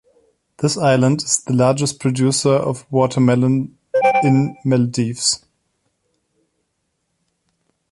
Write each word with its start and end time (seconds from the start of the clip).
This 0.57 0.79
island 0.79 1.21
is 1.21 1.43
the 1.43 1.53
largest 1.53 1.99
producer 1.99 2.49
of 2.53 2.91
watermelon 2.91 3.77
in 4.23 4.57
Maldives. 4.65 5.45